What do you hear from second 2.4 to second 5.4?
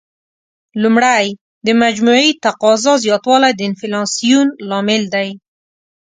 تقاضا زیاتوالی د انفلاسیون لامل دی.